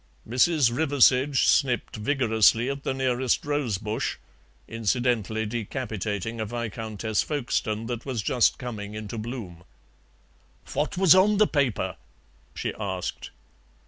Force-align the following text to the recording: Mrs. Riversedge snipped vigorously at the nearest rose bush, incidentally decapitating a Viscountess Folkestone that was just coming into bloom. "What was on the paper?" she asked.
Mrs. 0.27 0.71
Riversedge 0.75 1.45
snipped 1.47 1.97
vigorously 1.97 2.71
at 2.71 2.81
the 2.81 2.91
nearest 2.95 3.45
rose 3.45 3.77
bush, 3.77 4.17
incidentally 4.67 5.45
decapitating 5.45 6.41
a 6.41 6.45
Viscountess 6.47 7.21
Folkestone 7.21 7.85
that 7.85 8.03
was 8.03 8.23
just 8.23 8.57
coming 8.57 8.95
into 8.95 9.19
bloom. 9.19 9.63
"What 10.73 10.97
was 10.97 11.13
on 11.13 11.37
the 11.37 11.45
paper?" 11.45 11.97
she 12.55 12.73
asked. 12.79 13.29